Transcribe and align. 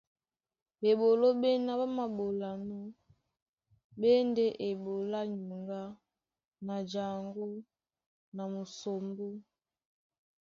Bɓeɓoló 0.79 1.27
ɓéná 1.41 1.71
ɓá 1.79 1.85
māɓolanɔ́ 1.97 2.83
ɓé 3.99 4.09
e 4.19 4.21
ndé 4.29 4.45
eɓoló 4.67 5.15
á 5.21 5.29
nyuŋgá 5.45 5.81
na 6.65 6.75
jaŋgó 6.91 7.47
na 8.35 8.43
musombó. 8.53 9.27